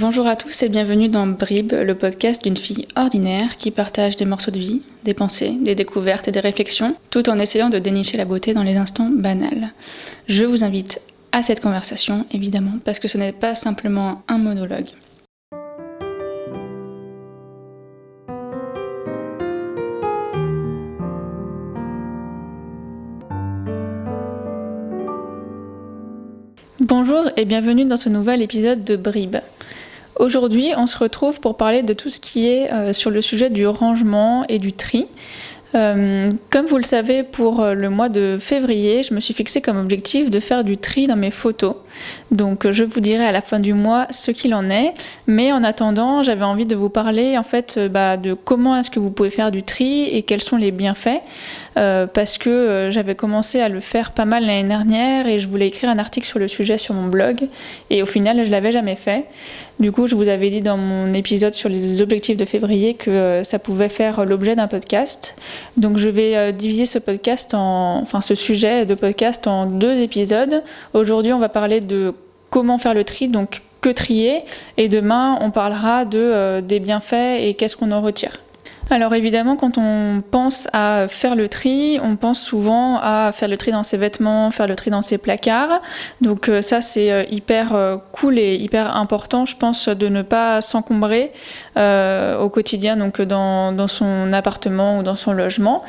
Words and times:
Bonjour 0.00 0.28
à 0.28 0.36
tous 0.36 0.62
et 0.62 0.68
bienvenue 0.68 1.08
dans 1.08 1.26
Brib, 1.26 1.72
le 1.72 1.94
podcast 1.96 2.44
d'une 2.44 2.56
fille 2.56 2.86
ordinaire 2.94 3.56
qui 3.56 3.72
partage 3.72 4.14
des 4.14 4.26
morceaux 4.26 4.52
de 4.52 4.58
vie, 4.60 4.80
des 5.02 5.12
pensées, 5.12 5.56
des 5.60 5.74
découvertes 5.74 6.28
et 6.28 6.30
des 6.30 6.38
réflexions, 6.38 6.94
tout 7.10 7.28
en 7.28 7.40
essayant 7.40 7.68
de 7.68 7.80
dénicher 7.80 8.16
la 8.16 8.24
beauté 8.24 8.54
dans 8.54 8.62
les 8.62 8.76
instants 8.76 9.10
banals. 9.10 9.72
Je 10.28 10.44
vous 10.44 10.62
invite 10.62 11.00
à 11.32 11.42
cette 11.42 11.58
conversation, 11.58 12.26
évidemment, 12.30 12.78
parce 12.84 13.00
que 13.00 13.08
ce 13.08 13.18
n'est 13.18 13.32
pas 13.32 13.56
simplement 13.56 14.22
un 14.28 14.38
monologue. 14.38 14.86
Bonjour 26.78 27.30
et 27.36 27.44
bienvenue 27.44 27.84
dans 27.84 27.96
ce 27.96 28.08
nouvel 28.08 28.42
épisode 28.42 28.84
de 28.84 28.94
Brib. 28.94 29.38
Aujourd'hui, 30.18 30.72
on 30.76 30.88
se 30.88 30.98
retrouve 30.98 31.40
pour 31.40 31.56
parler 31.56 31.84
de 31.84 31.92
tout 31.92 32.10
ce 32.10 32.18
qui 32.18 32.48
est 32.48 32.72
euh, 32.72 32.92
sur 32.92 33.10
le 33.10 33.20
sujet 33.20 33.50
du 33.50 33.68
rangement 33.68 34.44
et 34.48 34.58
du 34.58 34.72
tri. 34.72 35.06
Euh, 35.74 36.26
comme 36.50 36.66
vous 36.66 36.78
le 36.78 36.82
savez, 36.82 37.22
pour 37.22 37.60
euh, 37.60 37.74
le 37.74 37.90
mois 37.90 38.08
de 38.08 38.36
février, 38.40 39.02
je 39.02 39.14
me 39.14 39.20
suis 39.20 39.34
fixé 39.34 39.60
comme 39.60 39.76
objectif 39.76 40.28
de 40.30 40.40
faire 40.40 40.64
du 40.64 40.76
tri 40.76 41.06
dans 41.06 41.14
mes 41.14 41.30
photos. 41.30 41.76
Donc 42.32 42.68
je 42.68 42.82
vous 42.82 42.98
dirai 43.00 43.26
à 43.26 43.32
la 43.32 43.42
fin 43.42 43.58
du 43.58 43.74
mois 43.74 44.06
ce 44.10 44.32
qu'il 44.32 44.54
en 44.54 44.70
est. 44.70 44.92
Mais 45.28 45.52
en 45.52 45.62
attendant, 45.62 46.24
j'avais 46.24 46.42
envie 46.42 46.66
de 46.66 46.74
vous 46.74 46.88
parler 46.88 47.38
en 47.38 47.42
fait 47.44 47.78
bah, 47.78 48.16
de 48.16 48.32
comment 48.32 48.76
est-ce 48.76 48.90
que 48.90 48.98
vous 48.98 49.10
pouvez 49.10 49.30
faire 49.30 49.52
du 49.52 49.62
tri 49.62 50.04
et 50.04 50.22
quels 50.22 50.42
sont 50.42 50.56
les 50.56 50.70
bienfaits. 50.70 51.20
parce 51.74 52.38
que 52.38 52.88
j'avais 52.90 53.14
commencé 53.14 53.60
à 53.60 53.68
le 53.68 53.80
faire 53.80 54.10
pas 54.10 54.24
mal 54.24 54.44
l'année 54.44 54.66
dernière 54.66 55.28
et 55.28 55.38
je 55.38 55.46
voulais 55.46 55.68
écrire 55.68 55.90
un 55.90 55.98
article 55.98 56.26
sur 56.26 56.38
le 56.38 56.48
sujet 56.48 56.78
sur 56.78 56.94
mon 56.94 57.06
blog. 57.06 57.48
Et 57.90 58.02
au 58.02 58.06
final, 58.06 58.44
je 58.44 58.50
l'avais 58.50 58.72
jamais 58.72 58.96
fait. 58.96 59.26
Du 59.80 59.92
coup, 59.92 60.08
je 60.08 60.16
vous 60.16 60.28
avais 60.28 60.50
dit 60.50 60.60
dans 60.60 60.76
mon 60.76 61.14
épisode 61.14 61.54
sur 61.54 61.68
les 61.68 62.02
objectifs 62.02 62.36
de 62.36 62.44
février 62.44 62.94
que 62.94 63.10
euh, 63.10 63.44
ça 63.44 63.60
pouvait 63.60 63.88
faire 63.88 64.24
l'objet 64.24 64.56
d'un 64.56 64.66
podcast. 64.66 65.36
Donc, 65.76 65.98
je 65.98 66.08
vais 66.08 66.36
euh, 66.36 66.50
diviser 66.50 66.84
ce 66.84 66.98
podcast 66.98 67.54
en, 67.54 68.00
enfin, 68.00 68.20
ce 68.20 68.34
sujet 68.34 68.86
de 68.86 68.94
podcast 68.96 69.46
en 69.46 69.66
deux 69.66 70.00
épisodes. 70.00 70.64
Aujourd'hui, 70.94 71.32
on 71.32 71.38
va 71.38 71.48
parler 71.48 71.80
de 71.80 72.12
comment 72.50 72.78
faire 72.78 72.94
le 72.94 73.04
tri, 73.04 73.28
donc 73.28 73.62
que 73.80 73.90
trier, 73.90 74.42
et 74.76 74.88
demain, 74.88 75.38
on 75.40 75.52
parlera 75.52 76.04
de 76.04 76.18
euh, 76.18 76.60
des 76.60 76.80
bienfaits 76.80 77.40
et 77.40 77.54
qu'est-ce 77.54 77.76
qu'on 77.76 77.92
en 77.92 78.00
retire. 78.00 78.40
Alors 78.90 79.14
évidemment, 79.14 79.56
quand 79.56 79.76
on 79.76 80.22
pense 80.30 80.66
à 80.72 81.08
faire 81.08 81.34
le 81.34 81.48
tri, 81.50 82.00
on 82.02 82.16
pense 82.16 82.40
souvent 82.40 82.98
à 83.02 83.32
faire 83.32 83.48
le 83.48 83.58
tri 83.58 83.70
dans 83.70 83.82
ses 83.82 83.98
vêtements, 83.98 84.50
faire 84.50 84.66
le 84.66 84.76
tri 84.76 84.90
dans 84.90 85.02
ses 85.02 85.18
placards. 85.18 85.78
Donc 86.22 86.48
euh, 86.48 86.62
ça, 86.62 86.80
c'est 86.80 87.12
euh, 87.12 87.24
hyper 87.30 87.74
euh, 87.74 87.98
cool 88.12 88.38
et 88.38 88.54
hyper 88.54 88.96
important, 88.96 89.44
je 89.44 89.56
pense, 89.56 89.88
de 89.90 90.08
ne 90.08 90.22
pas 90.22 90.62
s'encombrer 90.62 91.32
au 91.76 92.48
quotidien, 92.48 92.96
donc 92.96 93.20
dans, 93.20 93.72
dans, 93.72 93.86
son 93.86 94.32
appartement 94.32 94.98
ou 94.98 95.02
dans 95.02 95.14
son 95.14 95.32
logement, 95.32 95.80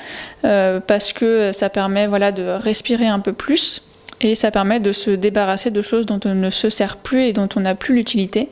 parce 0.41 1.13
que 1.13 1.51
ça 1.51 1.69
permet 1.69 2.05
voilà, 2.05 2.31
de 2.31 2.43
respirer 2.43 3.07
un 3.07 3.19
peu 3.19 3.33
plus 3.33 3.81
et 4.21 4.35
ça 4.35 4.51
permet 4.51 4.79
de 4.79 4.91
se 4.91 5.11
débarrasser 5.11 5.71
de 5.71 5.81
choses 5.81 6.05
dont 6.05 6.19
on 6.25 6.35
ne 6.35 6.49
se 6.49 6.69
sert 6.69 6.97
plus 6.97 7.23
et 7.23 7.33
dont 7.33 7.47
on 7.55 7.61
n'a 7.61 7.75
plus 7.75 7.95
l'utilité. 7.95 8.49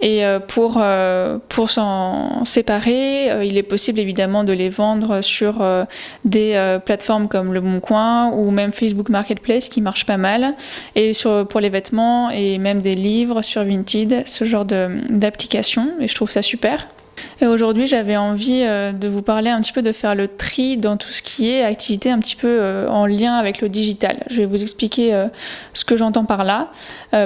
Et 0.00 0.24
euh, 0.24 0.38
pour, 0.38 0.78
euh, 0.78 1.38
pour 1.48 1.70
s'en 1.70 2.44
séparer, 2.44 3.30
euh, 3.30 3.44
il 3.44 3.56
est 3.56 3.62
possible 3.62 4.00
évidemment 4.00 4.44
de 4.44 4.52
les 4.52 4.68
vendre 4.68 5.20
sur 5.20 5.64
des 6.24 6.78
plateformes 6.84 7.28
comme 7.28 7.52
Le 7.52 7.60
Bon 7.60 7.80
Coin 7.80 8.30
ou 8.32 8.50
même 8.50 8.72
Facebook 8.72 9.08
Marketplace 9.08 9.68
qui 9.68 9.80
marche 9.80 10.06
pas 10.06 10.16
mal. 10.16 10.54
Et 10.96 11.12
pour 11.48 11.60
les 11.60 11.68
vêtements 11.68 12.30
et 12.30 12.58
même 12.58 12.80
des 12.80 12.94
livres 12.94 13.42
sur 13.42 13.64
Vinted, 13.64 14.26
ce 14.26 14.44
genre 14.44 14.64
d'application. 14.64 15.92
Et 16.00 16.08
je 16.08 16.14
trouve 16.14 16.30
ça 16.30 16.42
super. 16.42 16.86
Aujourd'hui, 17.42 17.86
j'avais 17.86 18.16
envie 18.16 18.62
euh, 18.62 18.92
de 18.92 19.08
vous 19.08 19.22
parler 19.22 19.50
un 19.50 19.60
petit 19.60 19.72
peu 19.72 19.82
de 19.82 19.92
faire 19.92 20.14
le 20.14 20.28
tri 20.28 20.76
dans 20.76 20.96
tout 20.96 21.10
ce 21.10 21.22
qui 21.22 21.50
est 21.50 21.62
activité 21.62 22.10
un 22.10 22.18
petit 22.18 22.36
peu 22.36 22.48
euh, 22.48 22.88
en 22.88 23.06
lien 23.06 23.34
avec 23.34 23.60
le 23.60 23.68
digital. 23.68 24.24
Je 24.30 24.38
vais 24.38 24.46
vous 24.46 24.62
expliquer 24.62 25.14
euh, 25.14 25.26
ce 25.72 25.84
que 25.84 25.96
j'entends 25.96 26.24
par 26.24 26.44
là, 26.44 26.68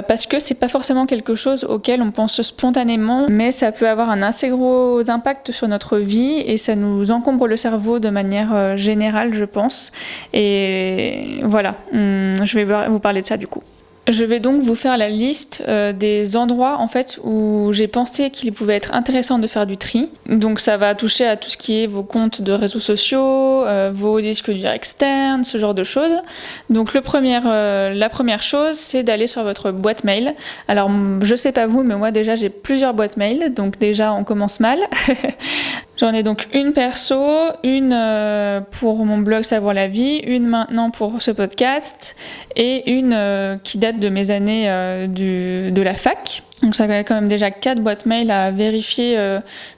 parce 0.07 0.25
que 0.25 0.39
c'est 0.39 0.55
pas 0.55 0.67
forcément 0.67 1.05
quelque 1.05 1.35
chose 1.35 1.63
auquel 1.63 2.01
on 2.01 2.11
pense 2.11 2.41
spontanément, 2.41 3.27
mais 3.29 3.51
ça 3.51 3.71
peut 3.71 3.87
avoir 3.87 4.09
un 4.09 4.21
assez 4.21 4.49
gros 4.49 5.09
impact 5.09 5.51
sur 5.51 5.67
notre 5.67 5.97
vie 5.97 6.43
et 6.45 6.57
ça 6.57 6.75
nous 6.75 7.11
encombre 7.11 7.47
le 7.47 7.57
cerveau 7.57 7.99
de 7.99 8.09
manière 8.09 8.77
générale, 8.77 9.33
je 9.33 9.45
pense. 9.45 9.91
Et 10.33 11.39
voilà, 11.43 11.75
hum, 11.93 12.35
je 12.43 12.59
vais 12.59 12.87
vous 12.87 12.99
parler 12.99 13.21
de 13.21 13.27
ça 13.27 13.37
du 13.37 13.47
coup. 13.47 13.63
Je 14.09 14.25
vais 14.25 14.39
donc 14.39 14.63
vous 14.63 14.73
faire 14.73 14.97
la 14.97 15.07
liste 15.07 15.63
euh, 15.67 15.93
des 15.93 16.35
endroits 16.35 16.77
en 16.79 16.87
fait 16.87 17.19
où 17.23 17.69
j'ai 17.73 17.87
pensé 17.87 18.31
qu'il 18.31 18.51
pouvait 18.53 18.75
être 18.75 18.91
intéressant 18.95 19.37
de 19.37 19.45
faire 19.45 19.67
du 19.67 19.77
tri. 19.77 20.09
Donc 20.27 20.59
ça 20.59 20.77
va 20.77 20.95
toucher 20.95 21.27
à 21.27 21.37
tout 21.37 21.49
ce 21.49 21.57
qui 21.57 21.83
est 21.83 21.85
vos 21.87 22.01
comptes 22.01 22.41
de 22.41 22.51
réseaux 22.51 22.79
sociaux, 22.79 23.65
euh, 23.67 23.91
vos 23.93 24.19
disques 24.19 24.49
durs 24.49 24.71
externes, 24.71 25.43
ce 25.43 25.59
genre 25.59 25.75
de 25.75 25.83
choses. 25.83 26.17
Donc 26.71 26.95
le 26.95 27.01
premier, 27.01 27.39
euh, 27.45 27.93
la 27.93 28.09
première 28.09 28.41
chose, 28.41 28.77
c'est 28.77 29.03
d'aller 29.03 29.27
sur 29.27 29.43
votre 29.43 29.69
boîte 29.71 30.03
mail. 30.03 30.33
Alors 30.67 30.89
je 31.21 31.35
sais 31.35 31.51
pas 31.51 31.67
vous, 31.67 31.83
mais 31.83 31.95
moi 31.95 32.09
déjà 32.09 32.33
j'ai 32.33 32.49
plusieurs 32.49 32.95
boîtes 32.95 33.15
mail, 33.15 33.53
donc 33.53 33.77
déjà 33.77 34.11
on 34.13 34.23
commence 34.23 34.59
mal. 34.59 34.79
J'en 35.99 36.13
ai 36.13 36.23
donc 36.23 36.47
une 36.53 36.71
perso, 36.71 37.21
une 37.61 37.91
euh, 37.93 38.61
pour 38.61 39.05
mon 39.05 39.17
blog 39.17 39.43
Savoir 39.43 39.73
la 39.73 39.89
vie, 39.89 40.15
une 40.19 40.47
maintenant 40.47 40.91
pour 40.91 41.21
ce 41.21 41.31
podcast 41.31 42.15
et 42.55 42.89
une 42.89 43.11
euh, 43.11 43.57
qui 43.61 43.79
date 43.79 43.99
de 43.99 44.07
mes 44.07 44.31
années 44.31 44.69
euh, 44.69 45.07
de 45.07 45.81
la 45.81 45.93
fac. 45.95 46.43
Donc 46.63 46.75
ça 46.75 46.85
a 46.85 47.03
quand 47.03 47.15
même 47.15 47.27
déjà 47.27 47.51
quatre 47.51 47.81
boîtes 47.81 48.05
mail 48.05 48.31
à 48.31 48.49
vérifier 48.51 49.17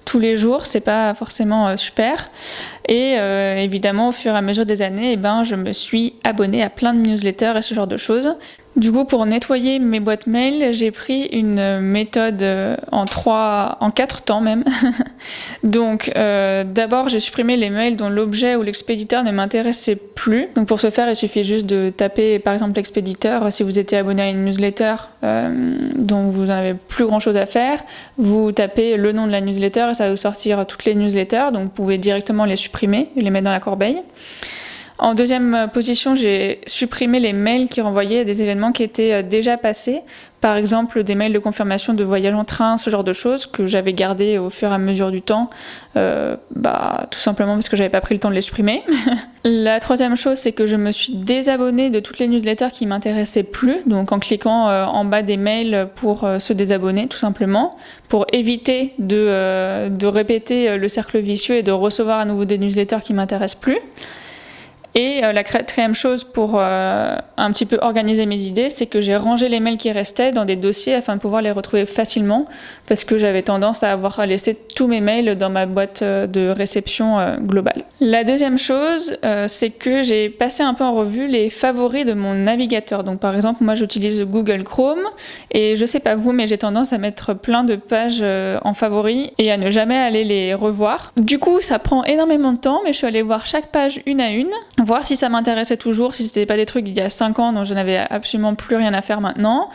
tous 0.04 0.18
les 0.18 0.36
jours, 0.36 0.66
c'est 0.66 0.80
pas 0.80 1.14
forcément 1.14 1.78
super. 1.78 2.28
Et 2.88 3.12
évidemment, 3.64 4.08
au 4.08 4.12
fur 4.12 4.34
et 4.34 4.38
à 4.38 4.42
mesure 4.42 4.66
des 4.66 4.82
années, 4.82 5.12
eh 5.12 5.16
ben, 5.16 5.44
je 5.44 5.53
me 5.53 5.74
suis 5.74 6.16
abonnée 6.24 6.64
à 6.64 6.72
plein 6.72 6.96
de 6.96 7.00
newsletters 7.00 7.53
et 7.56 7.62
ce 7.62 7.76
genre 7.76 7.86
de 7.86 7.98
choses. 7.98 8.36
Du 8.78 8.90
coup, 8.90 9.04
pour 9.04 9.26
nettoyer 9.26 9.80
mes 9.80 10.00
boîtes 10.00 10.28
mail, 10.28 10.72
j'ai 10.72 10.92
pris 10.92 11.26
une 11.26 11.82
méthode 11.82 12.42
euh, 12.42 12.78
en 12.94 13.04
trois, 13.04 13.78
en 13.82 13.90
quatre 13.90 14.22
temps 14.22 14.40
même. 14.40 14.64
Donc, 15.64 16.09
euh, 16.16 16.64
d'abord, 16.64 17.09
j'ai 17.09 17.20
supprimé 17.20 17.58
les 17.58 17.70
mails 17.70 17.98
dont 17.98 18.08
l'objet 18.08 18.56
ou 18.56 18.64
l'expéditeur 18.64 19.26
ne 19.26 19.32
m'intéressait 19.32 19.98
plus. 19.98 20.48
Donc, 20.56 20.68
pour 20.68 20.80
ce 20.80 20.90
faire, 20.90 21.09
il 21.09 21.18
suffit 21.18 21.44
juste 21.44 21.66
de 21.66 21.92
taper, 21.96 22.40
par 22.40 22.54
exemple, 22.54 22.78
l'expéditeur. 22.78 23.52
Si 23.52 23.64
vous 23.64 23.78
étiez 23.78 23.98
abonné 23.98 24.22
à 24.22 24.30
une 24.30 24.46
newsletter 24.46 24.96
euh, 25.26 25.74
dont 25.98 26.26
vous 26.26 26.46
n'avez 26.46 26.74
plus 26.74 27.06
grand 27.06 27.20
chose 27.20 27.36
à 27.36 27.46
faire, 27.46 27.84
vous 28.18 28.53
tapez 28.53 28.96
le 28.96 29.12
nom 29.12 29.28
de 29.28 29.32
la 29.34 29.42
newsletter 29.42 29.88
et 29.92 29.94
ça 29.96 30.06
va 30.06 30.12
vous 30.12 30.18
sortir 30.18 30.66
toutes 30.66 30.86
les 30.86 30.96
newsletters. 30.96 31.52
Donc, 31.52 31.64
vous 31.64 31.70
pouvez 31.70 31.98
directement 31.98 32.46
les 32.46 32.56
supprimer 32.56 33.09
et 33.18 33.22
les 33.22 33.32
mettre 33.32 33.46
dans 33.46 33.52
la 33.52 33.59
corbeille. 33.59 34.02
En 35.02 35.16
deuxième 35.16 35.68
position, 35.74 36.16
j'ai 36.16 36.62
supprimé 36.68 37.20
les 37.20 37.34
mails 37.34 37.70
qui 37.70 37.82
renvoyaient 37.82 38.20
à 38.20 38.24
des 38.24 38.44
événements 38.44 38.72
qui 38.72 38.84
étaient 38.84 39.14
euh, 39.14 39.22
déjà 39.24 39.58
passés. 39.58 40.02
Par 40.42 40.56
exemple, 40.56 41.04
des 41.04 41.16
mails 41.16 41.34
de 41.34 41.40
confirmation 41.40 41.96
de 41.96 42.04
voyage 42.04 42.36
en 42.36 42.46
train, 42.46 42.78
ce 42.78 42.92
genre 42.92 43.04
de 43.04 43.12
choses 43.12 43.48
que 43.48 43.66
j'avais 43.66 43.94
gardées 43.94 44.38
au 44.38 44.52
fur 44.52 44.70
et 44.70 44.76
à 44.76 44.78
mesure 44.78 45.10
du 45.10 45.24
temps, 45.24 45.50
euh, 45.98 46.36
bah, 46.56 47.08
tout 47.10 47.18
simplement 47.20 47.56
parce 47.56 47.68
que 47.68 47.78
j'avais 47.78 47.90
pas 47.90 48.00
pris 48.00 48.14
le 48.14 48.20
temps 48.20 48.30
de 48.30 48.36
les 48.36 48.42
supprimer. 48.42 48.84
La 49.44 49.80
troisième 49.80 50.16
chose, 50.16 50.38
c'est 50.38 50.52
que 50.52 50.68
je 50.68 50.76
me 50.76 50.92
suis 50.92 51.14
désabonnée 51.14 51.90
de 51.90 52.00
toutes 52.00 52.20
les 52.20 52.28
newsletters 52.28 52.70
qui 52.72 52.86
m'intéressaient 52.86 53.42
plus, 53.42 53.78
donc 53.88 54.12
en 54.12 54.20
cliquant 54.20 54.70
euh, 54.70 54.86
en 54.86 55.04
bas 55.04 55.24
des 55.24 55.38
mails 55.38 55.88
pour 55.96 56.30
se 56.38 56.54
désabonner, 56.54 57.08
tout 57.08 57.18
simplement, 57.18 57.76
pour 58.08 58.28
éviter 58.34 58.94
de, 59.00 59.90
de 59.90 60.08
répéter 60.08 60.78
le 60.78 60.90
cercle 60.90 61.18
vicieux 61.18 61.56
et 61.56 61.64
de 61.64 61.72
recevoir 61.72 62.20
à 62.20 62.26
nouveau 62.26 62.46
des 62.46 62.60
newsletters 62.60 63.02
qui 63.04 63.16
m'intéressent 63.16 63.59
plus. 63.59 63.80
Et 64.93 65.23
euh, 65.23 65.32
la 65.32 65.43
quatrième 65.43 65.96
chose 65.96 66.23
pour 66.26 66.55
euh, 66.55 67.16
un 67.38 67.52
petit 67.52 67.66
peu 67.66 67.78
organiser 67.82 68.26
mes 68.26 68.41
idées, 68.41 68.70
c'est 68.70 68.88
que 68.88 68.99
j'ai 68.99 69.16
rangé 69.16 69.47
les 69.47 69.59
mails 69.59 69.78
qui 69.78 69.91
restaient 69.91 70.32
dans 70.32 70.43
des 70.43 70.58
dossiers 70.58 70.96
afin 70.96 71.16
de 71.16 71.22
pouvoir 71.22 71.41
les 71.41 71.52
retrouver 71.52 71.85
facilement, 71.85 72.46
parce 72.88 73.05
que 73.05 73.17
j'avais 73.17 73.41
tendance 73.41 73.84
à 73.84 73.91
avoir 73.91 74.26
laissé 74.26 74.53
tous 74.53 74.88
mes 74.88 74.99
mails 74.99 75.38
dans 75.38 75.49
ma 75.49 75.66
boîte 75.66 76.02
euh, 76.02 76.28
de 76.28 76.49
réception 76.49 77.38
globale. 77.40 77.85
La 77.99 78.23
deuxième 78.23 78.58
chose, 78.58 79.17
c'est 79.47 79.70
que 79.70 80.03
j'ai 80.03 80.29
passé 80.29 80.64
un 80.64 80.73
peu 80.73 80.84
en 80.84 80.94
revue 80.94 81.28
les 81.28 81.49
favoris 81.49 82.05
de 82.05 82.14
mon 82.14 82.34
navigateur. 82.34 83.03
Donc 83.03 83.20
par 83.20 83.35
exemple, 83.35 83.64
moi 83.64 83.76
j'utilise 83.76 84.23
Google 84.23 84.64
Chrome, 84.64 85.02
et 85.52 85.76
je 85.76 85.85
sais 85.85 85.99
pas 85.99 86.16
vous, 86.16 86.32
mais 86.32 86.47
j'ai 86.47 86.58
tendance 86.58 86.94
à 86.94 86.97
mettre 86.97 87.34
plein 87.34 87.64
de 87.64 87.76
pages 87.76 88.23
en 88.64 88.73
favoris 88.73 89.29
et 89.37 89.52
à 89.52 89.58
ne 89.58 89.70
jamais 89.70 89.97
aller 89.97 90.23
les 90.23 90.53
revoir. 90.53 91.14
Du 91.17 91.40
coup, 91.40 91.61
ça 91.61 91.79
prend 91.79 92.03
énormément 92.03 92.53
de 92.53 92.58
temps, 92.58 92.82
mais 92.84 92.94
je 92.94 92.97
suis 92.97 93.08
allée 93.08 93.22
voir 93.22 93.46
chaque 93.46 93.67
page 93.67 94.02
une 94.05 94.22
à 94.22 94.32
une 94.32 94.52
voir 94.84 95.04
si 95.04 95.16
ça 95.16 95.30
m'intéressait 95.30 95.78
toujours, 95.78 96.16
si 96.16 96.24
c'était 96.24 96.46
pas 96.46 96.58
des 96.58 96.66
trucs 96.66 96.86
d'il 96.86 96.96
y 96.96 97.02
a 97.02 97.10
5 97.10 97.40
ans 97.40 97.54
dont 97.54 97.64
je 97.64 97.74
n'avais 97.74 97.98
absolument 97.98 98.56
plus 98.56 98.76
rien 98.76 98.94
à 98.94 99.02
faire 99.02 99.22
maintenant. 99.22 99.70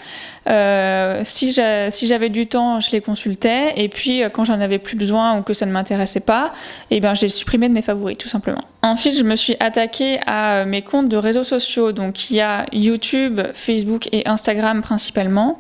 Euh, 0.49 1.23
si 1.25 1.53
j'avais 1.53 2.29
du 2.29 2.47
temps, 2.47 2.81
je 2.81 2.91
les 2.91 3.01
consultais, 3.01 3.73
et 3.77 3.89
puis 3.89 4.23
euh, 4.23 4.29
quand 4.29 4.45
j'en 4.45 4.61
avais 4.61 4.79
plus 4.79 4.97
besoin 4.97 5.39
ou 5.39 5.43
que 5.43 5.53
ça 5.53 5.67
ne 5.67 5.73
m'intéressait 5.73 6.21
pas, 6.21 6.53
et 6.91 6.97
eh 6.97 7.01
ben 7.01 7.15
j'ai 7.15 7.29
supprimé 7.29 7.69
de 7.69 7.75
mes 7.75 7.83
favoris 7.83 8.17
tout 8.17 8.29
simplement. 8.29 8.63
Ensuite, 8.83 9.19
je 9.19 9.25
me 9.25 9.35
suis 9.35 9.57
attaquée 9.59 10.21
à 10.27 10.65
mes 10.65 10.83
comptes 10.83 11.09
de 11.09 11.17
réseaux 11.17 11.43
sociaux, 11.43 11.91
donc 11.91 12.31
il 12.31 12.37
y 12.37 12.41
a 12.41 12.67
YouTube, 12.73 13.41
Facebook 13.53 14.09
et 14.13 14.29
Instagram 14.29 14.81
principalement. 14.81 15.59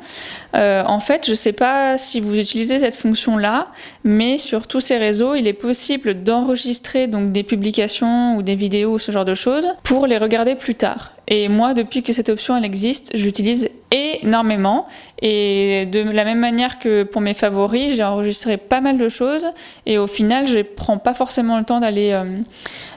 Euh, 0.54 0.84
en 0.86 1.00
fait, 1.00 1.26
je 1.26 1.34
sais 1.34 1.52
pas 1.52 1.98
si 1.98 2.20
vous 2.20 2.38
utilisez 2.38 2.78
cette 2.78 2.94
fonction-là, 2.94 3.68
mais 4.04 4.38
sur 4.38 4.66
tous 4.68 4.80
ces 4.80 4.96
réseaux, 4.96 5.34
il 5.34 5.48
est 5.48 5.52
possible 5.52 6.22
d'enregistrer 6.22 7.08
des 7.08 7.42
publications 7.42 8.36
ou 8.36 8.42
des 8.42 8.54
vidéos 8.54 8.94
ou 8.94 8.98
ce 8.98 9.10
genre 9.10 9.24
de 9.24 9.34
pour 9.82 10.06
les 10.06 10.18
regarder 10.18 10.54
plus 10.54 10.74
tard. 10.74 11.15
Et 11.28 11.48
moi, 11.48 11.74
depuis 11.74 12.02
que 12.02 12.12
cette 12.12 12.28
option 12.28 12.56
elle 12.56 12.64
existe, 12.64 13.10
j'utilise 13.14 13.68
énormément. 13.90 14.86
Et 15.22 15.86
de 15.86 16.00
la 16.00 16.24
même 16.24 16.38
manière 16.38 16.78
que 16.78 17.02
pour 17.02 17.20
mes 17.20 17.34
favoris, 17.34 17.94
j'ai 17.96 18.04
enregistré 18.04 18.56
pas 18.56 18.80
mal 18.80 18.98
de 18.98 19.08
choses. 19.08 19.46
Et 19.86 19.98
au 19.98 20.06
final, 20.06 20.46
je 20.46 20.60
prends 20.60 20.98
pas 20.98 21.14
forcément 21.14 21.58
le 21.58 21.64
temps 21.64 21.80
d'aller 21.80 22.12
euh, 22.12 22.38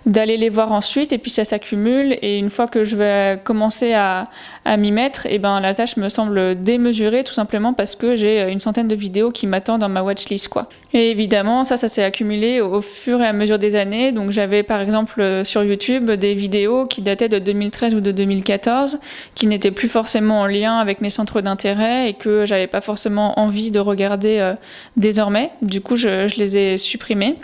d'aller 0.05 0.37
les 0.37 0.49
voir 0.49 0.71
ensuite. 0.71 1.13
Et 1.13 1.17
puis 1.17 1.31
ça 1.31 1.45
s'accumule. 1.45 2.17
Et 2.21 2.37
une 2.37 2.49
fois 2.49 2.67
que 2.67 2.83
je 2.83 2.95
vais 2.95 3.39
commencer 3.43 3.93
à, 3.93 4.29
à 4.65 4.77
m'y 4.77 4.91
mettre, 4.91 5.25
et 5.25 5.39
ben 5.39 5.59
la 5.59 5.73
tâche 5.73 5.97
me 5.97 6.09
semble 6.09 6.61
démesurée, 6.61 7.23
tout 7.23 7.33
simplement 7.33 7.73
parce 7.73 7.95
que 7.95 8.15
j'ai 8.15 8.49
une 8.51 8.59
centaine 8.59 8.87
de 8.87 8.95
vidéos 8.95 9.31
qui 9.31 9.47
m'attendent 9.47 9.81
dans 9.81 9.89
ma 9.89 10.03
watchlist. 10.03 10.49
Et 10.93 11.11
évidemment, 11.11 11.63
ça, 11.63 11.77
ça 11.77 11.87
s'est 11.87 12.03
accumulé 12.03 12.61
au, 12.61 12.81
fur 12.81 13.21
et 13.21 13.27
à 13.27 13.33
mesure 13.33 13.59
des 13.59 13.75
années. 13.75 14.11
Donc 14.11 14.31
j'avais 14.31 14.63
par 14.63 14.81
exemple 14.81 15.21
euh, 15.21 15.43
sur 15.43 15.63
YouTube 15.63 16.11
des 16.11 16.33
vidéos 16.33 16.85
qui 16.85 17.01
dataient 17.01 17.29
de 17.29 17.39
2013 17.39 17.95
ou 17.95 18.01
de 18.01 18.11
2014, 18.19 18.99
qui 19.35 19.47
n'étaient 19.47 19.71
plus 19.71 19.87
forcément 19.87 20.41
en 20.41 20.45
lien 20.45 20.77
avec 20.77 21.01
mes 21.01 21.09
centres 21.09 21.41
d'intérêt 21.41 22.09
et 22.09 22.13
que 22.13 22.45
j'avais 22.45 22.67
pas 22.67 22.81
forcément 22.81 23.39
envie 23.39 23.71
de 23.71 23.79
regarder 23.79 24.39
euh, 24.39 24.53
désormais. 24.97 25.51
Du 25.61 25.81
coup, 25.81 25.95
je, 25.95 26.35
les 26.37 26.57
ai 26.57 26.77
supprimés. 26.77 27.35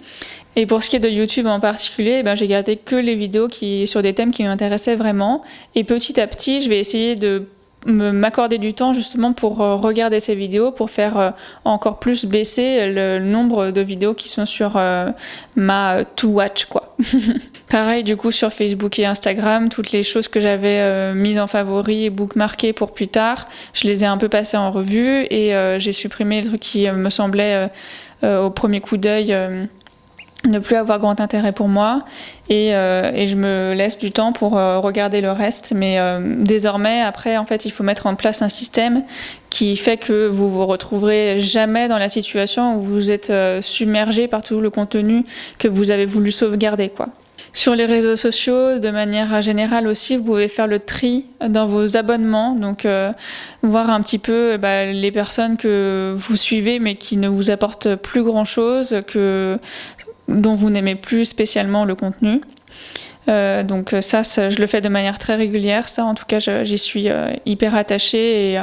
Et 0.56 0.66
pour 0.66 0.84
ce 0.84 0.90
qui 0.90 0.96
est 0.96 1.00
de 1.00 1.10
YouTube 1.10 1.48
en 1.48 1.60
particulier, 1.60 2.18
eh 2.20 2.24
ben, 2.24 2.36
j'ai 2.36 2.48
gardé 2.48 2.78
que 2.78 2.96
les 2.96 3.16
vidéos 3.16 3.48
qui, 3.48 3.88
sur 3.88 4.02
des 4.02 4.14
thèmes 4.14 4.32
qui 4.32 4.44
m'intéressaient 4.44 4.96
vraiment. 4.96 5.42
Et 5.74 5.84
petit 5.84 6.20
à 6.20 6.28
petit, 6.28 6.62
je 6.62 6.70
vais 6.70 6.80
essayer 6.80 7.16
de 7.16 7.48
m'accorder 7.86 8.58
du 8.58 8.74
temps 8.74 8.94
justement 8.94 9.34
pour 9.34 9.62
euh, 9.62 9.76
regarder 9.76 10.20
ces 10.20 10.36
vidéos, 10.36 10.72
pour 10.72 10.90
faire 10.90 11.18
euh, 11.18 11.32
encore 11.64 12.00
plus 12.00 12.26
baisser 12.26 12.88
le 12.88 13.20
nombre 13.20 13.72
de 13.72 13.82
vidéos 13.82 14.14
qui 14.14 14.30
sont 14.30 14.46
sur 14.46 14.74
euh, 14.76 15.12
ma 15.56 16.04
to 16.16 16.30
watch 16.30 16.66
quoi. 16.66 16.96
Pareil 17.70 18.04
du 18.04 18.18
coup 18.18 18.32
sur 18.32 18.52
Facebook 18.52 18.98
et 19.00 19.06
Instagram, 19.06 19.70
toutes 19.70 19.92
les 19.92 20.04
choses 20.04 20.28
que 20.28 20.40
j'avais 20.40 21.14
mises 21.14 21.40
en 21.40 21.48
favori 21.48 22.06
et 22.06 22.10
bookmarkées 22.10 22.74
pour 22.74 22.94
plus 22.94 23.08
tard, 23.08 23.48
je 23.74 23.88
les 23.88 24.04
ai 24.04 24.08
un 24.08 24.18
peu 24.18 24.30
passées 24.30 24.58
en 24.58 24.72
revue 24.72 25.26
et 25.30 25.54
j'ai 25.78 25.92
supprimé 25.92 26.42
les 26.42 26.48
trucs 26.48 26.62
qui 26.62 26.90
me 26.90 27.10
semblaient 27.10 27.70
au 28.24 28.50
premier 28.50 28.82
coup 28.82 28.98
d'œil 28.98 29.36
ne 30.48 30.60
plus 30.60 30.76
avoir 30.76 31.00
grand 31.00 31.20
intérêt 31.20 31.52
pour 31.52 31.68
moi 31.68 32.04
et, 32.50 32.76
euh, 32.76 33.12
et, 33.14 33.26
je 33.26 33.36
me 33.36 33.74
laisse 33.74 33.98
du 33.98 34.12
temps 34.12 34.32
pour 34.32 34.58
euh, 34.58 34.80
regarder 34.80 35.22
le 35.22 35.32
reste. 35.32 35.74
Mais 35.76 36.00
euh, 36.00 36.20
désormais, 36.40 37.02
après, 37.02 37.38
en 37.38 37.46
fait, 37.46 37.66
il 37.66 37.72
faut 37.72 37.84
mettre 37.84 38.06
en 38.06 38.16
place 38.16 38.42
un 38.42 38.50
système 38.50 39.04
qui 39.50 39.76
fait 39.76 39.98
que 39.98 40.28
vous 40.28 40.50
vous 40.50 40.66
retrouverez 40.66 41.40
jamais 41.40 41.88
dans 41.88 41.98
la 41.98 42.10
situation 42.10 42.78
où 42.78 42.82
vous 42.82 43.12
êtes 43.12 43.34
submergé 43.62 44.28
par 44.28 44.44
tout 44.44 44.60
le 44.60 44.70
contenu 44.70 45.24
que 45.58 45.68
vous 45.68 45.92
avez 45.92 46.06
voulu 46.06 46.32
sauvegarder, 46.32 46.90
quoi. 46.90 47.08
Sur 47.54 47.74
les 47.74 47.86
réseaux 47.86 48.18
sociaux, 48.18 48.80
de 48.80 48.90
manière 48.90 49.42
générale 49.42 49.88
aussi, 49.88 50.18
vous 50.18 50.26
pouvez 50.26 50.50
faire 50.50 50.68
le 50.68 50.80
tri 50.80 51.26
dans 51.48 51.66
vos 51.66 51.96
abonnements, 51.96 52.54
donc 52.54 52.86
voir 53.64 53.90
un 53.90 54.02
petit 54.02 54.20
peu 54.20 54.58
bah, 54.58 54.86
les 54.86 55.12
personnes 55.12 55.56
que 55.56 56.14
vous 56.18 56.36
suivez 56.36 56.80
mais 56.80 56.96
qui 56.96 57.16
ne 57.16 57.30
vous 57.30 57.52
apportent 57.52 57.96
plus 57.96 58.24
grand-chose, 58.24 59.02
que 59.08 59.58
dont 60.28 60.54
vous 60.54 60.70
n'aimez 60.70 60.96
plus 60.96 61.26
spécialement 61.26 61.86
le 61.86 61.96
contenu. 61.96 62.42
Euh, 63.28 63.64
donc 63.64 63.94
euh, 63.94 64.02
ça, 64.02 64.24
je 64.24 64.60
le 64.60 64.68
fais 64.68 64.82
de 64.82 64.90
manière 64.90 65.20
très 65.20 65.36
régulière. 65.36 65.90
Ça, 65.90 66.06
en 66.06 66.14
tout 66.14 66.26
cas, 66.26 66.40
j'y 66.40 66.78
suis 66.78 67.10
euh, 67.10 67.32
hyper 67.46 67.76
attachée 67.76 68.54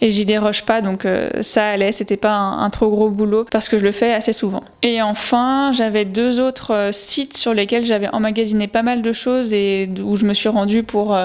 et, 0.00 0.10
j'y 0.10 0.24
déroge 0.24 0.64
pas. 0.64 0.80
Donc 0.80 1.06
ça 1.40 1.68
allait, 1.68 1.92
c'était 1.92 2.16
pas 2.16 2.34
un, 2.34 2.70
trop 2.70 2.88
gros 2.88 3.10
boulot 3.10 3.44
parce 3.50 3.68
que 3.68 3.78
je 3.78 3.84
le 3.84 3.92
fais 3.92 4.12
assez 4.12 4.32
souvent. 4.32 4.62
Et 4.82 5.00
enfin, 5.02 5.72
j'avais 5.72 6.04
deux 6.04 6.40
autres 6.40 6.90
sites 6.92 7.36
sur 7.36 7.54
lesquels 7.54 7.84
j'avais 7.84 8.08
emmagasiné 8.08 8.66
pas 8.66 8.82
mal 8.82 9.02
de 9.02 9.12
choses 9.12 9.54
et 9.54 9.88
où 10.02 10.16
je 10.16 10.24
me 10.24 10.34
suis 10.34 10.48
rendue 10.48 10.82
pour 10.82 11.16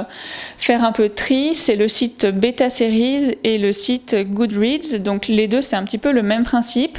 faire 0.57 0.83
un 0.83 0.91
peu 0.91 1.09
tri. 1.09 1.53
C'est 1.53 1.75
le 1.75 1.87
site 1.87 2.25
Beta 2.25 2.69
Series 2.69 3.37
et 3.43 3.57
le 3.57 3.71
site 3.71 4.15
Goodreads. 4.15 4.99
Donc 4.99 5.27
les 5.27 5.47
deux, 5.47 5.61
c'est 5.61 5.75
un 5.75 5.83
petit 5.83 5.97
peu 5.97 6.11
le 6.11 6.23
même 6.23 6.43
principe. 6.43 6.97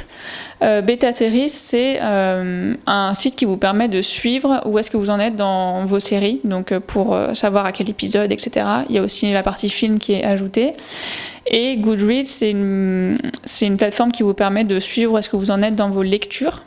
Beta 0.61 1.11
Series, 1.11 1.49
c'est 1.49 1.99
un 1.99 3.13
site 3.13 3.35
qui 3.35 3.45
vous 3.45 3.57
permet 3.57 3.87
de 3.87 4.01
suivre 4.01 4.61
où 4.65 4.77
est-ce 4.77 4.91
que 4.91 4.97
vous 4.97 5.09
en 5.09 5.19
êtes 5.19 5.35
dans 5.35 5.70
vos 5.85 5.99
séries, 5.99 6.39
donc 6.43 6.71
euh, 6.71 6.79
pour 6.79 7.13
euh, 7.13 7.33
savoir 7.33 7.65
à 7.65 7.71
quel 7.71 7.89
épisode, 7.89 8.31
etc. 8.31 8.65
Il 8.89 8.95
y 8.95 8.99
a 8.99 9.01
aussi 9.01 9.31
la 9.31 9.43
partie 9.43 9.69
film 9.69 9.99
qui 9.99 10.13
est 10.13 10.23
ajoutée. 10.23 10.73
Et 11.47 11.77
Goodreads, 11.77 12.25
c'est 12.25 12.51
une, 12.51 13.17
une 13.61 13.77
plateforme 13.77 14.11
qui 14.11 14.23
vous 14.23 14.33
permet 14.33 14.63
de 14.63 14.79
suivre 14.79 15.17
est-ce 15.17 15.29
que 15.29 15.37
vous 15.37 15.51
en 15.51 15.61
êtes 15.61 15.75
dans 15.75 15.89
vos 15.89 16.03
lectures. 16.03 16.63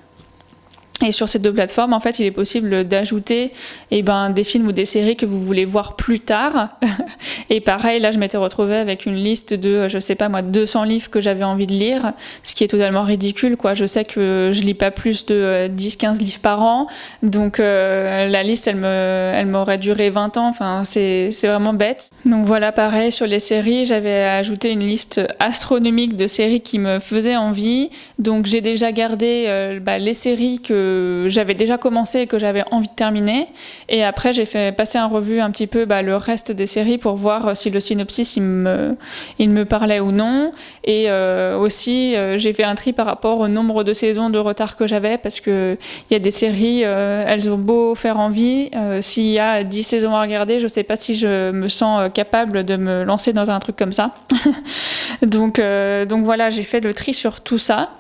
Et 1.03 1.11
sur 1.11 1.29
ces 1.29 1.41
deux 1.41 1.53
plateformes, 1.53 1.93
en 1.93 1.99
fait, 1.99 2.21
il 2.21 2.25
est 2.25 2.31
possible 2.31 2.85
d'ajouter 2.85 3.53
eh 3.91 4.03
ben, 4.03 4.31
des 4.31 4.45
films 4.45 4.69
ou 4.69 4.73
des 4.73 4.85
séries 4.85 5.17
que 5.17 5.27
vous 5.27 5.41
voulez 5.41 5.65
voir 5.65 5.97
plus 5.97 6.21
tard. 6.21 6.69
et 7.51 7.61
pareil, 7.61 8.01
là, 8.01 8.13
je 8.13 8.19
m'étais 8.19 8.37
retrouvée 8.37 8.77
avec 8.77 9.05
une 9.05 9.17
liste 9.17 9.55
de, 9.55 9.89
je 9.89 9.99
sais 9.99 10.15
pas 10.15 10.29
moi, 10.29 10.41
200 10.41 10.85
livres 10.85 11.11
que 11.11 11.21
j'avais 11.21 11.43
envie 11.43 11.67
de 11.67 11.73
lire, 11.73 12.13
ce 12.45 12.55
qui 12.55 12.63
est 12.63 12.69
totalement 12.69 13.03
ridicule, 13.03 13.57
quoi. 13.57 13.75
Je 13.75 13.87
sais 13.87 14.05
que 14.05 14.53
je 14.53 14.63
lis 14.63 14.75
pas 14.75 14.93
plus 14.93 15.27
de 15.27 15.69
10-15 15.69 16.07
euh, 16.07 16.19
livres 16.21 16.41
par 16.41 16.63
an, 16.63 16.87
donc 17.25 17.59
euh, 17.59 18.29
la 18.29 18.45
liste, 18.45 18.69
elle 18.69 18.77
me, 18.77 19.33
elle 19.35 19.47
m'aurait 19.47 19.79
duré 19.79 20.11
20 20.11 20.37
ans. 20.37 20.49
Enfin, 20.49 20.85
c'est, 20.85 21.33
c'est 21.33 21.49
vraiment 21.49 21.75
bête. 21.75 22.11
Donc 22.25 22.47
voilà, 22.47 22.71
pareil 22.71 23.11
sur 23.11 23.27
les 23.27 23.41
séries, 23.41 23.85
j'avais 23.85 24.23
ajouté 24.23 24.71
une 24.71 24.85
liste 24.85 25.21
astronomique 25.41 26.17
de 26.17 26.29
séries 26.29 26.61
qui 26.61 26.79
me 26.79 27.01
faisaient 27.01 27.37
envie. 27.37 27.91
Donc 28.21 28.47
j'ai 28.47 28.61
déjà 28.61 28.93
gardé 28.93 29.47
euh, 29.49 29.81
bah, 29.81 29.99
les 29.99 30.15
séries 30.15 30.61
que 30.61 30.94
j'avais 31.29 31.55
déjà 31.55 31.79
commencé 31.79 32.21
et 32.21 32.27
que 32.27 32.39
j'avais 32.39 32.65
envie 32.71 32.89
de 32.89 32.95
terminer. 32.95 33.49
Et 33.89 34.05
après, 34.05 34.33
j'ai 34.33 34.45
fait 34.45 34.75
passer 34.75 34.99
en 34.99 35.09
revue 35.09 35.41
un 35.41 35.51
petit 35.51 35.67
peu 35.67 35.85
bah, 35.85 36.03
le 36.03 36.17
reste 36.17 36.53
des 36.53 36.67
séries 36.67 36.99
pour 36.99 37.15
voir 37.17 37.57
si 37.57 37.71
le 37.71 37.81
synopsis 37.81 38.37
il 38.37 38.43
me, 38.43 39.65
parlait 39.65 40.01
ou 40.01 40.13
non. 40.13 40.53
Et 40.85 41.07
euh, 41.09 41.59
aussi, 41.59 42.15
euh, 42.17 42.37
j'ai 42.37 42.53
fait 42.53 42.65
un 42.65 42.75
tri 42.75 42.93
par 42.93 43.07
rapport 43.07 43.41
au 43.41 43.49
nombre 43.49 43.85
de 43.85 43.93
saisons 43.93 44.31
de 44.31 44.39
retard 44.39 44.77
que 44.77 44.87
j'avais 44.87 45.19
parce 45.19 45.41
que 45.41 45.77
il 46.11 46.13
y 46.13 46.17
a 46.17 46.19
des 46.19 46.31
séries, 46.31 46.83
euh, 46.85 47.25
elles 47.27 47.51
ont 47.51 47.59
beau 47.59 47.95
faire 47.95 48.19
envie. 48.19 48.71
S'il 49.01 49.31
y 49.31 49.39
a 49.39 49.65
10 49.65 49.83
saisons 49.83 50.15
à 50.15 50.23
regarder, 50.23 50.61
je 50.61 50.69
sais 50.69 50.83
pas 50.83 50.97
si 50.97 51.17
je 51.17 51.51
me 51.51 51.69
sens 51.69 52.11
capable 52.13 52.65
de 52.65 52.77
me 52.77 53.05
lancer 53.05 53.33
dans 53.33 53.51
un 53.51 53.59
truc 53.59 53.77
comme 53.77 53.93
ça. 53.93 54.15
donc 55.23 55.61
voilà, 55.61 56.51
j'ai 56.51 56.65
fait 56.65 56.81
le 56.81 56.93
tri 56.95 57.15
sur 57.15 57.41
tout 57.41 57.59
ça. 57.59 57.91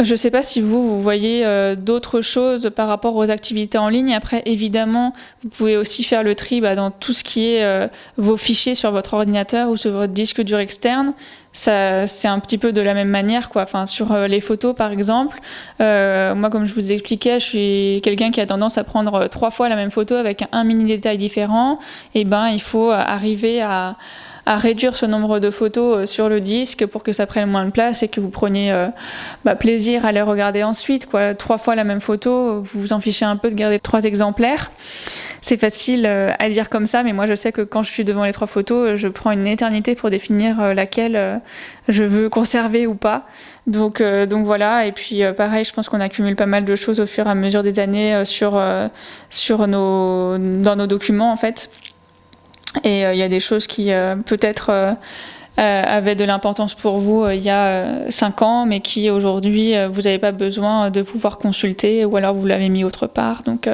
Je 0.00 0.12
ne 0.12 0.16
sais 0.16 0.30
pas 0.30 0.40
si 0.40 0.62
vous, 0.62 0.82
vous 0.82 1.00
voyez 1.02 1.44
euh, 1.44 1.76
d'autres 1.76 2.22
choses 2.22 2.70
par 2.74 2.88
rapport 2.88 3.14
aux 3.14 3.30
activités 3.30 3.76
en 3.76 3.90
ligne. 3.90 4.14
Après, 4.14 4.42
évidemment, 4.46 5.12
vous 5.42 5.50
pouvez 5.50 5.76
aussi 5.76 6.02
faire 6.02 6.22
le 6.22 6.34
tri 6.34 6.62
bah, 6.62 6.74
dans 6.74 6.90
tout 6.90 7.12
ce 7.12 7.22
qui 7.22 7.46
est 7.46 7.62
euh, 7.62 7.88
vos 8.16 8.38
fichiers 8.38 8.74
sur 8.74 8.90
votre 8.90 9.12
ordinateur 9.12 9.68
ou 9.68 9.76
sur 9.76 9.92
votre 9.92 10.12
disque 10.14 10.40
dur 10.40 10.58
externe. 10.58 11.12
Ça, 11.52 12.06
c'est 12.06 12.26
un 12.26 12.38
petit 12.40 12.56
peu 12.56 12.72
de 12.72 12.80
la 12.80 12.94
même 12.94 13.10
manière, 13.10 13.50
quoi. 13.50 13.62
Enfin, 13.62 13.84
sur 13.84 14.12
euh, 14.12 14.26
les 14.26 14.40
photos, 14.40 14.74
par 14.74 14.92
exemple, 14.92 15.38
moi, 15.78 16.48
comme 16.50 16.64
je 16.64 16.72
vous 16.72 16.90
expliquais, 16.90 17.38
je 17.38 17.44
suis 17.44 18.00
quelqu'un 18.02 18.30
qui 18.30 18.40
a 18.40 18.46
tendance 18.46 18.78
à 18.78 18.84
prendre 18.84 19.28
trois 19.28 19.50
fois 19.50 19.68
la 19.68 19.76
même 19.76 19.90
photo 19.90 20.14
avec 20.14 20.42
un 20.52 20.64
mini 20.64 20.84
détail 20.84 21.18
différent. 21.18 21.78
Et 22.14 22.24
ben, 22.24 22.48
il 22.48 22.62
faut 22.62 22.90
arriver 22.90 23.60
à 23.60 23.96
à 24.44 24.56
réduire 24.56 24.96
ce 24.96 25.06
nombre 25.06 25.38
de 25.38 25.50
photos 25.50 25.98
euh, 25.98 26.06
sur 26.06 26.28
le 26.28 26.40
disque 26.40 26.86
pour 26.86 27.02
que 27.02 27.12
ça 27.12 27.26
prenne 27.26 27.48
moins 27.48 27.64
de 27.64 27.70
place 27.70 28.02
et 28.02 28.08
que 28.08 28.20
vous 28.20 28.28
preniez 28.28 28.72
euh, 28.72 28.88
bah, 29.44 29.54
plaisir 29.54 30.04
à 30.04 30.12
les 30.12 30.22
regarder 30.22 30.64
ensuite. 30.64 31.06
Quoi. 31.06 31.34
Trois 31.34 31.58
fois 31.58 31.76
la 31.76 31.84
même 31.84 32.00
photo, 32.00 32.60
vous 32.62 32.80
vous 32.80 32.92
en 32.92 33.00
fichez 33.00 33.24
un 33.24 33.36
peu 33.36 33.50
de 33.50 33.54
garder 33.54 33.78
trois 33.78 34.02
exemplaires. 34.02 34.72
C'est 35.40 35.56
facile 35.56 36.06
euh, 36.06 36.32
à 36.38 36.48
dire 36.48 36.70
comme 36.70 36.86
ça, 36.86 37.02
mais 37.02 37.12
moi 37.12 37.26
je 37.26 37.34
sais 37.34 37.52
que 37.52 37.62
quand 37.62 37.82
je 37.82 37.92
suis 37.92 38.04
devant 38.04 38.24
les 38.24 38.32
trois 38.32 38.48
photos, 38.48 38.96
je 38.96 39.08
prends 39.08 39.30
une 39.30 39.46
éternité 39.46 39.94
pour 39.94 40.10
définir 40.10 40.74
laquelle 40.74 41.40
je 41.88 42.04
veux 42.04 42.28
conserver 42.28 42.86
ou 42.86 42.94
pas. 42.94 43.26
Donc, 43.66 44.02
donc 44.02 44.44
voilà, 44.44 44.86
et 44.86 44.92
puis 44.92 45.22
pareil, 45.36 45.64
je 45.64 45.72
pense 45.72 45.88
qu'on 45.88 46.00
accumule 46.00 46.36
pas 46.36 46.46
mal 46.46 46.64
de 46.64 46.76
choses 46.76 47.00
au 47.00 47.06
fur 47.06 47.26
et 47.26 47.30
à 47.30 47.34
mesure 47.34 47.62
des 47.62 47.78
années 47.78 48.24
sur, 48.24 48.60
sur 49.30 49.66
nos, 49.68 50.38
dans 50.38 50.76
nos 50.76 50.86
documents 50.86 51.32
en 51.32 51.36
fait. 51.36 51.70
Et 52.84 53.06
euh, 53.06 53.12
il 53.14 53.18
y 53.18 53.22
a 53.22 53.28
des 53.28 53.40
choses 53.40 53.66
qui 53.66 53.92
euh, 53.92 54.16
peut-être 54.16 54.70
euh, 54.70 54.94
avaient 55.56 56.14
de 56.14 56.24
l'importance 56.24 56.74
pour 56.74 56.98
vous 56.98 57.28
il 57.28 57.42
y 57.42 57.50
a 57.50 58.10
5 58.10 58.42
ans, 58.42 58.66
mais 58.66 58.80
qui 58.80 59.10
aujourd'hui 59.10 59.74
vous 59.86 60.02
n'avez 60.02 60.18
pas 60.18 60.32
besoin 60.32 60.90
de 60.90 61.02
pouvoir 61.02 61.38
consulter 61.38 62.04
ou 62.04 62.16
alors 62.16 62.34
vous 62.34 62.46
l'avez 62.46 62.68
mis 62.68 62.84
autre 62.84 63.06
part. 63.06 63.42
Donc, 63.42 63.68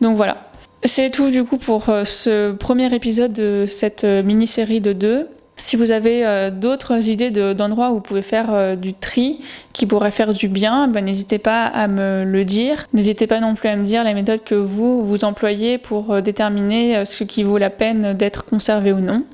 donc 0.00 0.16
voilà. 0.16 0.38
C'est 0.82 1.10
tout 1.10 1.30
du 1.30 1.44
coup 1.44 1.58
pour 1.58 1.84
ce 2.04 2.52
premier 2.52 2.92
épisode 2.92 3.32
de 3.32 3.64
cette 3.66 4.04
mini-série 4.04 4.80
de 4.80 4.92
deux. 4.92 5.28
Si 5.58 5.76
vous 5.76 5.90
avez 5.90 6.26
euh, 6.26 6.50
d'autres 6.50 7.08
idées 7.08 7.30
d'endroits 7.30 7.90
où 7.90 7.94
vous 7.94 8.00
pouvez 8.00 8.22
faire 8.22 8.52
euh, 8.52 8.76
du 8.76 8.92
tri 8.92 9.40
qui 9.72 9.86
pourraient 9.86 10.10
faire 10.10 10.34
du 10.34 10.48
bien, 10.48 10.86
ben, 10.86 11.02
n'hésitez 11.02 11.38
pas 11.38 11.64
à 11.64 11.88
me 11.88 12.24
le 12.24 12.44
dire. 12.44 12.86
N'hésitez 12.92 13.26
pas 13.26 13.40
non 13.40 13.54
plus 13.54 13.70
à 13.70 13.76
me 13.76 13.84
dire 13.84 14.04
la 14.04 14.12
méthode 14.12 14.44
que 14.44 14.54
vous, 14.54 15.02
vous 15.02 15.24
employez 15.24 15.78
pour 15.78 16.12
euh, 16.12 16.20
déterminer 16.20 17.06
ce 17.06 17.24
qui 17.24 17.42
vaut 17.42 17.58
la 17.58 17.70
peine 17.70 18.12
d'être 18.12 18.44
conservé 18.44 18.92
ou 18.92 19.00
non. 19.00 19.24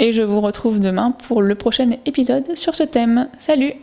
Et 0.00 0.10
je 0.10 0.22
vous 0.22 0.40
retrouve 0.40 0.80
demain 0.80 1.12
pour 1.12 1.40
le 1.40 1.54
prochain 1.54 1.90
épisode 2.04 2.56
sur 2.56 2.74
ce 2.74 2.82
thème. 2.82 3.28
Salut 3.38 3.74